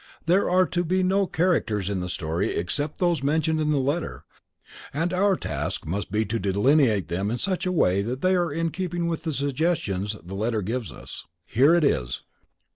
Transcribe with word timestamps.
There 0.25 0.49
are 0.49 0.65
to 0.65 0.83
be 0.83 1.03
no 1.03 1.27
characters 1.27 1.87
in 1.87 1.99
the 1.99 2.09
story 2.09 2.55
except 2.55 2.97
those 2.97 3.21
mentioned 3.21 3.61
in 3.61 3.69
the 3.69 3.77
letter, 3.77 4.25
and 4.91 5.13
our 5.13 5.35
task 5.35 5.85
must 5.85 6.09
be 6.11 6.25
to 6.25 6.39
delineate 6.39 7.07
them 7.07 7.29
in 7.29 7.37
such 7.37 7.67
a 7.67 7.71
way 7.71 8.01
that 8.01 8.21
they 8.21 8.35
are 8.35 8.51
in 8.51 8.71
keeping 8.71 9.05
with 9.07 9.25
the 9.25 9.31
suggestions 9.31 10.15
the 10.23 10.33
letter 10.33 10.63
gives 10.63 10.91
us. 10.91 11.27
Here 11.45 11.75
it 11.75 11.83
is." 11.83 12.23